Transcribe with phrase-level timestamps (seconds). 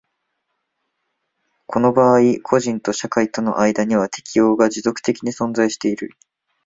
[1.67, 6.09] この場合個人と社会との間には適応が持続的に存在している。